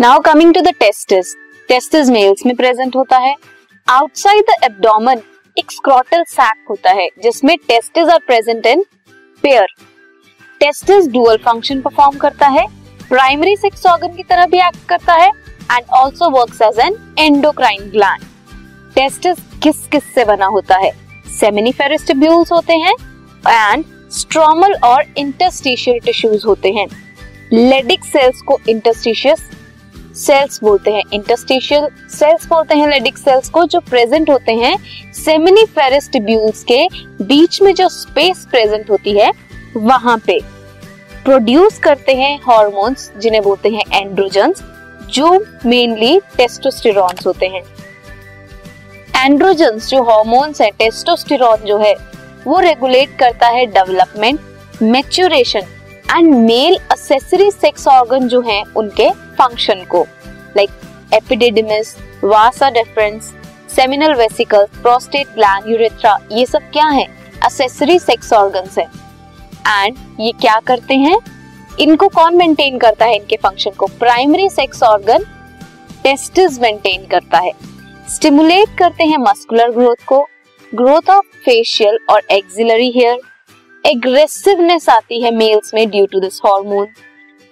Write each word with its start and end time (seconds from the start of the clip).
Now 0.00 0.18
coming 0.20 0.52
to 0.54 0.60
the 0.60 0.68
testis 0.80 1.34
testis 1.68 2.08
males 2.10 2.44
में 2.46 2.54
present 2.56 2.96
होता 2.96 3.16
है। 3.18 3.34
आउटसाइड 3.88 4.44
द 4.50 4.54
एब्डोमेन 4.64 5.22
एक 5.56 5.70
स्क्रॉटल 5.72 6.22
सैक 6.24 6.66
होता 6.70 6.90
है, 6.90 7.08
जिसमें 7.22 7.56
testis 7.68 8.08
are 8.08 8.18
present 8.26 8.66
in 8.66 8.84
pair 9.44 9.66
testis 10.60 11.08
dual 11.12 11.36
function 11.46 11.80
perform 11.80 12.18
करता 12.18 12.48
है 12.48 12.66
प्राइमरी 13.08 13.56
सेक्स 13.56 13.84
ऑर्गन 13.86 14.14
की 14.16 14.22
तरह 14.22 14.46
भी 14.46 14.58
एक्ट 14.58 14.86
करता 14.88 15.14
है 15.14 15.28
and 15.28 15.90
also 15.94 16.30
work 16.38 16.62
as 16.62 16.78
an 16.86 16.96
endocrine 17.18 17.90
gland 17.90 18.24
testis 18.94 19.38
किस 19.62 19.86
किस 19.88 20.14
से 20.14 20.24
बना 20.24 20.46
होता 20.48 20.76
है? 20.76 20.92
सेमिनिफेरस 21.40 22.06
टिब्यूल्स 22.06 22.52
होते 22.52 22.76
हैं 22.76 22.94
एंड 23.48 23.84
स्ट्रोमल 24.12 24.78
और 24.84 25.04
इंटरस्टिशियल 25.18 26.00
टिश्यूज 26.04 26.44
होते 26.46 26.72
हैं। 26.72 26.88
लेडिक 27.52 28.04
सेल्स 28.06 28.42
को 28.42 28.58
इंटरस्टिशियस 28.68 29.48
सेल्स 30.18 30.60
बोलते 30.62 30.90
हैं 30.90 31.02
इंटरस्टिशियल 31.12 31.88
सेल्स 32.10 32.46
बोलते 32.46 32.74
हैं 32.74 32.88
लेडिक 32.88 33.18
सेल्स 33.18 33.48
को 33.50 33.64
जो 33.64 33.80
प्रेजेंट 33.80 34.30
होते 34.30 34.52
हैं 34.54 34.76
सेमिनिफेरस 35.14 36.08
टिब्यूल्स 36.12 36.62
के 36.64 36.86
बीच 37.22 37.60
में 37.62 37.74
जो 37.74 37.88
स्पेस 37.88 38.46
प्रेजेंट 38.50 38.90
होती 38.90 39.18
है, 39.18 39.32
वहाँ 39.76 40.16
पे 40.26 40.38
प्रोड्यूस 41.24 41.78
करते 41.78 42.14
हैं 42.14 42.38
हॉर्मोन्स 42.42 43.10
जिन्हें 43.18 43.42
बोलते 43.42 43.68
हैं 43.68 43.84
एंड्रोजन्स 43.92 44.62
जो 45.10 45.32
मेनली 45.66 46.18
टेस्टोस्टेरॉन्स 46.36 47.26
होते 47.26 47.46
हैं। 47.46 47.62
एंड्रोजन्स 49.16 49.88
जो 49.88 50.02
हॉर्मोन्स 50.02 50.60
है 50.60 50.70
टेस्टोस्टेरॉन 50.70 51.64
जो 51.66 51.78
है, 51.78 51.94
वो 52.46 52.58
रेगुलेट 52.60 53.16
करता 53.18 53.48
है 53.48 53.64
development 53.66 54.82
maturation 54.82 55.62
and 56.10 56.34
male 56.34 56.78
accessory 56.92 57.50
sex 57.50 57.86
organ 57.88 58.28
जो 58.28 58.40
हैं, 58.40 58.62
उनके 58.76 59.08
फ़ंक्शन 59.38 59.84
को 59.84 60.06
like 60.56 60.70
epididymis 61.14 61.96
vasa 62.24 62.70
deferens 62.70 63.32
seminal 63.76 64.14
vesicle 64.14 64.64
prostate 64.82 65.34
gland 65.34 65.70
urethra 65.70 66.18
ये 66.32 66.46
सब 66.46 66.70
क्या 66.72 66.86
है? 66.86 67.06
असेसरी 67.44 67.98
सेक्स 67.98 68.32
ऑर्गन्स 68.32 68.78
है। 68.78 68.84
एंड 69.68 69.96
ये 70.20 70.32
क्या 70.32 70.58
करते 70.66 70.94
हैं? 70.94 71.18
इनको 71.80 72.08
कौन 72.08 72.36
मेंटेन 72.36 72.78
करता 72.78 73.04
है 73.04 73.16
इनके 73.16 73.36
फ़ंक्शन 73.36 73.70
को? 73.70 73.86
Primary 73.98 74.48
sex 74.50 74.82
organ 74.82 75.24
testis 76.02 76.60
maintain 76.60 77.06
करता 77.06 77.38
है। 77.38 77.52
स्टिमुलेट 78.08 78.76
करते 78.78 79.04
हैं 79.04 79.18
मस्कुलर 79.18 79.70
ग्रोथ 79.70 80.04
को। 80.06 80.20
ग्रोथ 80.72 81.10
ऑफ़ 81.10 81.26
फेशियल 81.44 81.98
और 82.10 82.22
एक्सिलरी 82.30 82.90
हेयर 82.96 83.20
एग्रेसिवनेस 83.84 84.88
आती 84.88 85.22
है 85.22 85.30
मेल्स 85.34 85.74
में 85.74 85.88
due 85.90 86.06
to 86.06 86.20
this 86.20 86.40
hormone 86.46 86.86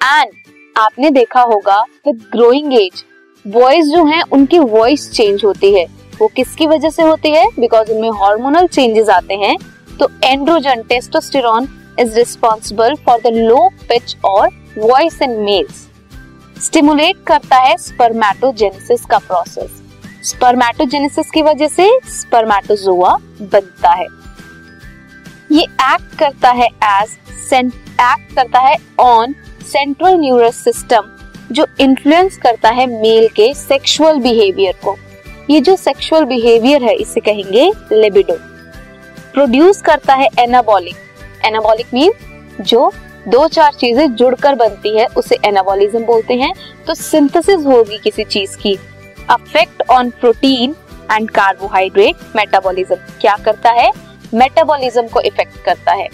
and 0.00 0.30
आपने 0.76 1.10
देखा 1.10 1.40
होगा 1.42 1.78
विद 2.06 2.22
ग्रोइंग 2.32 2.74
एज 2.74 3.04
बॉयज़ 3.44 3.90
जो 3.90 4.04
हैं, 4.04 4.22
उनकी 4.32 4.58
वॉइस 4.58 5.10
चेंज 5.12 5.44
होती 5.44 5.72
है। 5.74 5.84
वो 6.20 6.26
किसकी 6.26 6.66
वजह 6.66 6.90
से 6.90 7.02
होती 7.02 7.30
है? 7.30 7.46
बिकॉज़ 7.58 7.90
उनमें 7.92 8.10
हार्मोनल 8.20 8.66
चेंजेस 8.66 9.08
आते 9.08 9.34
हैं। 9.34 9.56
तो 9.98 10.08
androgen 10.24 10.82
testosterone 10.82 11.68
is 12.00 12.16
responsible 12.16 12.94
for 13.06 13.20
the 13.20 13.34
low 13.34 13.68
pitch 13.88 14.16
और 14.24 14.48
वॉइस 14.78 15.20
इन 15.22 15.30
मेल्स 15.40 15.84
स्टिमुलेट 16.56 17.24
करता 17.26 17.56
है 17.58 17.76
स्पर्मेटोजेनेसिस 17.78 19.04
का 19.04 19.18
प्रोसेस 19.18 19.82
स्पर्मेटोजेनेसिस 20.24 21.30
की 21.30 21.42
वजह 21.42 21.68
से 21.68 21.88
स्पर्मेटोजोआ 22.10 23.16
बनता 23.42 23.90
है। 23.92 24.06
ये 25.52 25.62
एक्ट 25.62 26.18
करता 26.18 26.50
है 26.52 26.68
एज 26.84 27.16
एक्ट 27.52 28.34
करता 28.34 28.60
है 28.60 28.76
ऑन 28.98 29.34
सेंट्रल 29.66 30.18
न्यूरस 30.18 30.56
सिस्टम 30.64 31.10
जो 31.52 31.66
इन्फ्लुएंस 31.80 32.36
करता 32.36 32.70
है 32.70 32.86
मेल 32.92 33.28
के 33.28 33.52
सेक्सुअल 33.54 34.18
बिहेवियर 34.20 34.74
को। 34.84 34.96
ये 35.50 35.60
जो 35.60 35.76
सेक्सुअल 35.76 36.24
बिहेवियर 36.24 36.82
है, 36.82 36.94
इसे 36.94 37.20
कहेंगे 37.20 37.70
लिबिडो 37.92 38.36
प्रोड्यूस 39.34 39.82
करता 39.82 40.14
है 40.14 40.28
एनाबॉलिक 40.38 40.96
एनाबॉलिक 41.44 41.86
मीन 41.94 42.12
जो 42.60 42.90
दो 43.28 43.46
चार 43.48 43.72
चीज़ें 43.72 44.14
जुड़कर 44.14 44.54
बनती 44.54 44.96
है, 44.98 45.06
उसे 45.06 45.36
एनाबॉलिज्म 45.44 46.04
बोलते 46.04 46.34
हैं। 46.34 46.52
तो 46.86 46.94
सिंथेसिस 46.94 47.64
होगी 47.66 47.98
किसी 47.98 48.24
चीज़ 48.24 48.56
की। 48.56 48.76
Affect 49.30 49.82
on 49.90 50.10
protein 50.10 50.74
and 51.12 51.30
carbohydrate 51.30 52.36
metabolism 52.36 52.96
क्या 53.20 53.36
करता 53.36 53.70
है? 53.70 53.90
मेटाबॉलिज्म 54.34 55.06
को 55.08 55.20
इफ़ेक्ट 55.20 55.64
करता 55.64 55.92
है। 55.92 56.08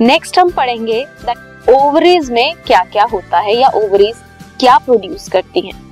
नेक्स्ट 0.00 0.38
हम 0.38 0.50
पढ़ेंगे 0.50 1.04
दैट 1.24 1.57
ओवरीज 1.66 2.30
में 2.30 2.54
क्या 2.66 2.82
क्या 2.84 3.04
होता 3.04 3.38
है 3.38 3.56
या 3.56 3.68
ओवरीज 3.68 4.16
क्या 4.60 4.78
प्रोड्यूस 4.78 5.28
करती 5.28 5.60
हैं 5.60 5.88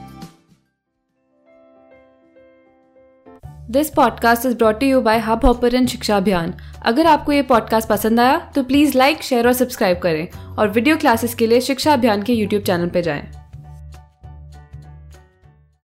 this 3.70 3.90
podcast 3.90 4.46
is 4.46 4.56
brought 4.56 4.82
you 4.82 5.00
by 5.00 5.18
hub 5.18 5.44
hopper 5.44 5.86
शिक्षा 5.86 6.16
अभियान 6.16 6.54
अगर 6.82 7.06
आपको 7.06 7.32
ये 7.32 7.42
पॉडकास्ट 7.42 7.88
पसंद 7.88 8.20
आया 8.20 8.52
तो 8.54 8.62
प्लीज़ 8.62 8.98
लाइक 8.98 9.22
शेयर 9.22 9.46
और 9.46 9.52
सब्सक्राइब 9.52 9.98
करें 9.98 10.28
और 10.58 10.68
वीडियो 10.68 10.96
क्लासेस 10.96 11.34
के 11.34 11.46
लिए 11.46 11.60
शिक्षा 11.60 11.92
अभियान 11.92 12.22
के 12.22 12.32
यूट्यूब 12.32 12.62
चैनल 12.62 12.88
पर 12.88 13.00
जाएँ। 13.00 13.35